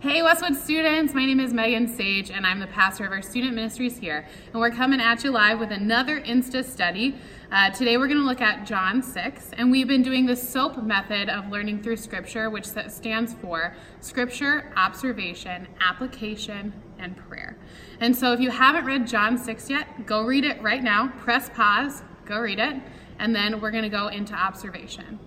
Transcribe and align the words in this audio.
Hey 0.00 0.22
Westwood 0.22 0.54
students, 0.54 1.12
my 1.12 1.26
name 1.26 1.40
is 1.40 1.52
Megan 1.52 1.88
Sage 1.88 2.30
and 2.30 2.46
I'm 2.46 2.60
the 2.60 2.68
pastor 2.68 3.04
of 3.04 3.10
our 3.10 3.20
student 3.20 3.56
ministries 3.56 3.98
here. 3.98 4.28
And 4.52 4.60
we're 4.60 4.70
coming 4.70 5.00
at 5.00 5.24
you 5.24 5.32
live 5.32 5.58
with 5.58 5.72
another 5.72 6.20
Insta 6.20 6.64
study. 6.64 7.16
Uh, 7.50 7.70
today 7.70 7.96
we're 7.96 8.06
going 8.06 8.20
to 8.20 8.24
look 8.24 8.40
at 8.40 8.64
John 8.64 9.02
6 9.02 9.50
and 9.54 9.72
we've 9.72 9.88
been 9.88 10.04
doing 10.04 10.24
the 10.24 10.36
SOAP 10.36 10.84
method 10.84 11.28
of 11.28 11.48
learning 11.50 11.82
through 11.82 11.96
scripture 11.96 12.48
which 12.48 12.64
stands 12.64 13.34
for 13.34 13.74
scripture, 13.98 14.72
observation, 14.76 15.66
application, 15.80 16.72
and 17.00 17.16
prayer. 17.16 17.58
And 17.98 18.14
so 18.14 18.32
if 18.32 18.38
you 18.38 18.50
haven't 18.50 18.84
read 18.84 19.04
John 19.04 19.36
6 19.36 19.68
yet, 19.68 20.06
go 20.06 20.22
read 20.22 20.44
it 20.44 20.62
right 20.62 20.84
now. 20.84 21.08
Press 21.18 21.50
pause, 21.50 22.04
go 22.24 22.38
read 22.38 22.60
it, 22.60 22.76
and 23.18 23.34
then 23.34 23.60
we're 23.60 23.72
going 23.72 23.82
to 23.82 23.88
go 23.88 24.06
into 24.06 24.34
observation. 24.34 25.18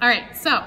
All 0.00 0.08
right, 0.08 0.34
so 0.34 0.64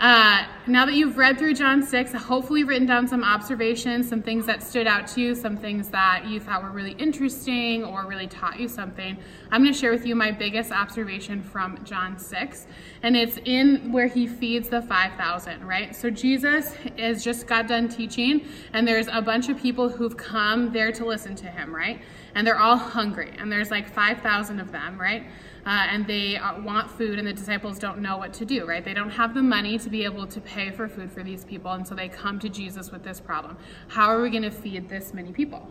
uh, 0.00 0.44
now 0.68 0.86
that 0.86 0.94
you've 0.94 1.18
read 1.18 1.38
through 1.38 1.54
John 1.54 1.82
6, 1.82 2.12
hopefully 2.12 2.62
written 2.62 2.86
down 2.86 3.08
some 3.08 3.24
observations, 3.24 4.08
some 4.08 4.22
things 4.22 4.46
that 4.46 4.62
stood 4.62 4.86
out 4.86 5.08
to 5.08 5.20
you, 5.20 5.34
some 5.34 5.56
things 5.56 5.88
that 5.88 6.24
you 6.24 6.38
thought 6.38 6.62
were 6.62 6.70
really 6.70 6.92
interesting 6.92 7.84
or 7.84 8.06
really 8.06 8.28
taught 8.28 8.60
you 8.60 8.68
something, 8.68 9.16
I'm 9.50 9.62
going 9.62 9.72
to 9.72 9.78
share 9.78 9.90
with 9.90 10.06
you 10.06 10.14
my 10.14 10.30
biggest 10.30 10.70
observation 10.70 11.42
from 11.42 11.82
John 11.82 12.16
6. 12.16 12.66
And 13.02 13.16
it's 13.16 13.38
in 13.44 13.90
where 13.90 14.06
he 14.06 14.28
feeds 14.28 14.68
the 14.68 14.82
5,000, 14.82 15.66
right? 15.66 15.96
So 15.96 16.10
Jesus 16.10 16.74
is 16.96 17.24
just 17.24 17.48
got 17.48 17.66
done 17.66 17.88
teaching, 17.88 18.46
and 18.72 18.86
there's 18.86 19.08
a 19.08 19.20
bunch 19.20 19.48
of 19.48 19.58
people 19.58 19.88
who've 19.88 20.16
come 20.16 20.72
there 20.72 20.92
to 20.92 21.04
listen 21.04 21.34
to 21.36 21.46
him, 21.46 21.74
right? 21.74 22.00
And 22.36 22.46
they're 22.46 22.60
all 22.60 22.76
hungry, 22.76 23.32
and 23.36 23.50
there's 23.50 23.72
like 23.72 23.92
5,000 23.92 24.60
of 24.60 24.70
them, 24.70 25.00
right? 25.00 25.26
Uh, 25.66 25.86
and 25.90 26.06
they 26.06 26.36
uh, 26.36 26.60
want 26.60 26.90
food, 26.90 27.18
and 27.18 27.26
the 27.26 27.32
disciples 27.32 27.78
don't 27.78 27.98
know 28.00 28.16
what 28.16 28.32
to 28.34 28.44
do, 28.44 28.66
right? 28.66 28.84
They 28.84 28.94
don't 28.94 29.10
have 29.10 29.34
the 29.34 29.42
money 29.42 29.78
to 29.78 29.90
be 29.90 30.04
able 30.04 30.26
to 30.26 30.40
pay 30.40 30.70
for 30.70 30.88
food 30.88 31.10
for 31.10 31.22
these 31.22 31.44
people, 31.44 31.72
and 31.72 31.86
so 31.86 31.94
they 31.94 32.08
come 32.08 32.38
to 32.40 32.48
Jesus 32.48 32.90
with 32.90 33.02
this 33.02 33.20
problem. 33.20 33.56
How 33.88 34.08
are 34.08 34.22
we 34.22 34.30
going 34.30 34.42
to 34.42 34.50
feed 34.50 34.88
this 34.88 35.12
many 35.12 35.32
people? 35.32 35.68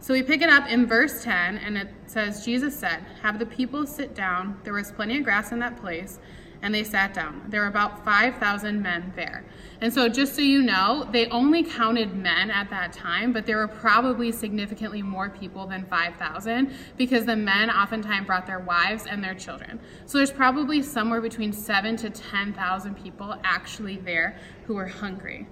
So 0.00 0.14
we 0.14 0.22
pick 0.22 0.42
it 0.42 0.48
up 0.48 0.68
in 0.68 0.86
verse 0.86 1.22
10, 1.22 1.58
and 1.58 1.76
it 1.76 1.88
says, 2.06 2.44
Jesus 2.44 2.76
said, 2.76 3.04
Have 3.22 3.38
the 3.38 3.46
people 3.46 3.86
sit 3.86 4.14
down. 4.14 4.58
There 4.64 4.74
was 4.74 4.90
plenty 4.90 5.18
of 5.18 5.24
grass 5.24 5.52
in 5.52 5.60
that 5.60 5.80
place 5.80 6.18
and 6.62 6.74
they 6.74 6.84
sat 6.84 7.12
down. 7.12 7.42
There 7.48 7.60
were 7.60 7.66
about 7.66 8.04
5,000 8.04 8.80
men 8.80 9.12
there. 9.16 9.44
And 9.80 9.92
so, 9.92 10.08
just 10.08 10.34
so 10.36 10.42
you 10.42 10.62
know, 10.62 11.08
they 11.10 11.26
only 11.26 11.64
counted 11.64 12.14
men 12.14 12.50
at 12.50 12.70
that 12.70 12.92
time, 12.92 13.32
but 13.32 13.46
there 13.46 13.56
were 13.56 13.68
probably 13.68 14.30
significantly 14.30 15.02
more 15.02 15.28
people 15.28 15.66
than 15.66 15.84
5,000 15.86 16.72
because 16.96 17.26
the 17.26 17.34
men 17.34 17.68
oftentimes 17.68 18.26
brought 18.26 18.46
their 18.46 18.60
wives 18.60 19.06
and 19.06 19.22
their 19.22 19.34
children. 19.34 19.80
So, 20.06 20.18
there's 20.18 20.32
probably 20.32 20.82
somewhere 20.82 21.20
between 21.20 21.52
7 21.52 21.96
to 21.96 22.10
10,000 22.10 22.94
people 22.94 23.34
actually 23.42 23.96
there 23.96 24.38
who 24.66 24.74
were 24.74 24.86
hungry. 24.86 25.48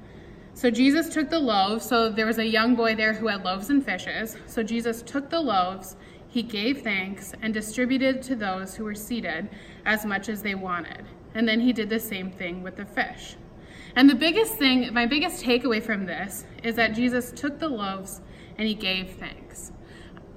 So 0.55 0.71
Jesus 0.71 1.09
took 1.09 1.31
the 1.31 1.39
loaves. 1.39 1.87
So 1.87 2.11
there 2.11 2.27
was 2.27 2.39
a 2.39 2.45
young 2.45 2.75
boy 2.75 2.95
there 2.95 3.15
who 3.15 3.29
had 3.29 3.45
loaves 3.45 3.71
and 3.71 3.85
fishes. 3.85 4.37
So 4.47 4.63
Jesus 4.63 5.01
took 5.01 5.31
the 5.31 5.41
loaves, 5.41 5.97
he 6.31 6.43
gave 6.43 6.83
thanks 6.83 7.35
and 7.43 7.53
distributed 7.53 8.23
to 8.23 8.37
those 8.37 8.77
who 8.77 8.85
were 8.85 8.95
seated 8.95 9.49
as 9.85 10.07
much 10.07 10.29
as 10.29 10.43
they 10.43 10.55
wanted. 10.55 11.05
And 11.35 11.47
then 11.47 11.61
he 11.61 11.73
did 11.73 11.91
the 11.91 11.99
same 11.99 12.31
thing 12.31 12.63
with 12.63 12.77
the 12.77 12.85
fish. 12.85 13.37
And 13.97 14.09
the 14.09 14.15
biggest 14.15 14.55
thing, 14.55 14.95
my 14.95 15.07
biggest 15.07 15.45
takeaway 15.45 15.83
from 15.83 16.07
this 16.07 16.45
is 16.63 16.77
that 16.77 16.95
Jesus 16.95 17.33
took 17.33 17.59
the 17.59 17.69
loaves 17.69 18.21
and 18.57 18.69
he 18.69 18.75
gave 18.75 19.11
thanks. 19.17 19.73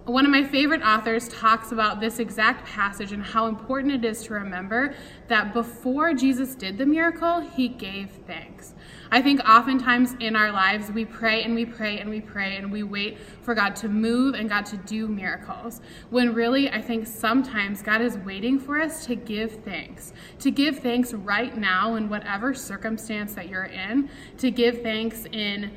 One 0.05 0.25
of 0.25 0.31
my 0.31 0.43
favorite 0.43 0.81
authors 0.81 1.29
talks 1.29 1.71
about 1.71 2.01
this 2.01 2.19
exact 2.19 2.65
passage 2.65 3.13
and 3.13 3.23
how 3.23 3.47
important 3.47 3.93
it 3.93 4.03
is 4.03 4.21
to 4.23 4.33
remember 4.33 4.93
that 5.29 5.53
before 5.53 6.13
Jesus 6.13 6.55
did 6.55 6.77
the 6.77 6.85
miracle, 6.85 7.39
he 7.39 7.69
gave 7.69 8.09
thanks. 8.27 8.73
I 9.11 9.21
think 9.21 9.39
oftentimes 9.47 10.15
in 10.19 10.35
our 10.35 10.51
lives 10.51 10.91
we 10.91 11.05
pray 11.05 11.43
and 11.43 11.55
we 11.55 11.63
pray 11.65 11.99
and 11.99 12.09
we 12.09 12.19
pray 12.19 12.57
and 12.57 12.69
we 12.69 12.83
wait 12.83 13.17
for 13.17 13.55
God 13.55 13.77
to 13.77 13.87
move 13.87 14.35
and 14.35 14.49
God 14.49 14.65
to 14.67 14.77
do 14.77 15.07
miracles. 15.07 15.79
When 16.09 16.33
really, 16.33 16.69
I 16.69 16.81
think 16.81 17.07
sometimes 17.07 17.81
God 17.81 18.01
is 18.01 18.17
waiting 18.17 18.59
for 18.59 18.81
us 18.81 19.05
to 19.05 19.16
give 19.16 19.63
thanks, 19.63 20.11
to 20.39 20.51
give 20.51 20.79
thanks 20.79 21.13
right 21.13 21.55
now 21.55 21.95
in 21.95 22.09
whatever 22.09 22.53
circumstance 22.53 23.35
that 23.35 23.47
you're 23.47 23.63
in, 23.63 24.09
to 24.39 24.51
give 24.51 24.81
thanks 24.81 25.28
in 25.31 25.72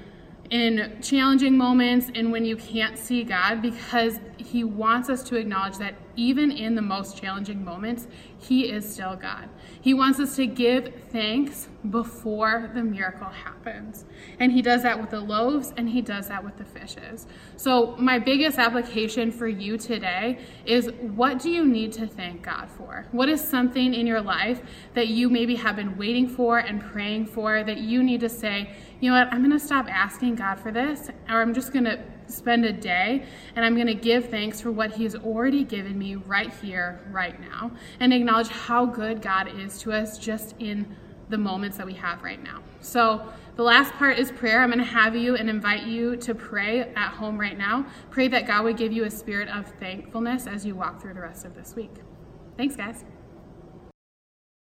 in 0.50 0.98
challenging 1.02 1.56
moments 1.56 2.10
and 2.14 2.30
when 2.32 2.44
you 2.44 2.56
can't 2.56 2.98
see 2.98 3.24
God 3.24 3.62
because 3.62 4.20
He 4.36 4.64
wants 4.64 5.08
us 5.08 5.22
to 5.24 5.36
acknowledge 5.36 5.78
that 5.78 5.94
even 6.16 6.50
in 6.50 6.74
the 6.74 6.82
most 6.82 7.16
challenging 7.16 7.64
moments, 7.64 8.06
He 8.38 8.70
is 8.70 8.90
still 8.90 9.16
God. 9.16 9.48
He 9.80 9.94
wants 9.94 10.18
us 10.18 10.36
to 10.36 10.46
give 10.46 10.92
thanks 11.10 11.68
before 11.90 12.70
the 12.74 12.82
miracle 12.82 13.28
happens. 13.28 14.04
And 14.40 14.52
He 14.52 14.62
does 14.62 14.82
that 14.82 15.00
with 15.00 15.10
the 15.10 15.20
loaves 15.20 15.72
and 15.76 15.88
He 15.88 16.02
does 16.02 16.28
that 16.28 16.44
with 16.44 16.56
the 16.56 16.64
fishes. 16.64 17.26
So, 17.56 17.96
my 17.98 18.18
biggest 18.18 18.58
application 18.58 19.30
for 19.30 19.48
you 19.48 19.76
today 19.76 20.38
is 20.64 20.90
what 21.00 21.38
do 21.38 21.50
you 21.50 21.64
need 21.66 21.92
to 21.92 22.06
thank 22.06 22.42
God 22.42 22.68
for? 22.70 23.06
What 23.12 23.28
is 23.28 23.40
something 23.40 23.94
in 23.94 24.06
your 24.06 24.20
life 24.20 24.60
that 24.94 25.08
you 25.08 25.28
maybe 25.28 25.54
have 25.56 25.76
been 25.76 25.96
waiting 25.96 26.28
for 26.28 26.58
and 26.58 26.80
praying 26.80 27.26
for 27.26 27.62
that 27.64 27.78
you 27.78 28.02
need 28.02 28.20
to 28.20 28.28
say, 28.28 28.74
you 29.00 29.10
know 29.10 29.18
what, 29.18 29.32
I'm 29.32 29.40
going 29.40 29.58
to 29.58 29.64
stop 29.64 29.86
asking 29.88 30.36
God 30.36 30.58
for 30.58 30.72
this, 30.72 31.10
or 31.28 31.42
I'm 31.42 31.52
just 31.52 31.72
going 31.72 31.84
to 31.84 32.02
spend 32.28 32.64
a 32.64 32.72
day 32.72 33.26
and 33.54 33.64
I'm 33.64 33.74
going 33.74 33.86
to 33.86 33.94
give 33.94 34.28
thanks 34.28 34.60
for 34.60 34.70
what 34.70 34.92
He 34.92 35.04
has 35.04 35.14
already 35.14 35.64
given 35.64 35.98
me 35.98 36.16
right 36.16 36.52
here, 36.62 37.00
right 37.10 37.40
now, 37.40 37.70
and 38.00 38.12
acknowledge 38.12 38.48
how 38.48 38.86
good 38.86 39.22
God 39.22 39.48
is 39.58 39.78
to 39.80 39.92
us 39.92 40.18
just 40.18 40.54
in 40.58 40.96
the 41.28 41.38
moments 41.38 41.76
that 41.76 41.86
we 41.86 41.94
have 41.94 42.22
right 42.22 42.42
now. 42.42 42.62
So, 42.80 43.32
the 43.56 43.62
last 43.62 43.94
part 43.94 44.18
is 44.18 44.30
prayer. 44.30 44.62
I'm 44.62 44.68
going 44.68 44.78
to 44.80 44.84
have 44.84 45.16
you 45.16 45.34
and 45.34 45.48
invite 45.48 45.84
you 45.84 46.16
to 46.18 46.34
pray 46.34 46.92
at 46.94 47.14
home 47.14 47.40
right 47.40 47.56
now. 47.56 47.86
Pray 48.10 48.28
that 48.28 48.46
God 48.46 48.64
would 48.64 48.76
give 48.76 48.92
you 48.92 49.04
a 49.04 49.10
spirit 49.10 49.48
of 49.48 49.66
thankfulness 49.80 50.46
as 50.46 50.66
you 50.66 50.74
walk 50.74 51.00
through 51.00 51.14
the 51.14 51.22
rest 51.22 51.46
of 51.46 51.54
this 51.54 51.74
week. 51.74 51.94
Thanks, 52.58 52.76
guys. 52.76 53.15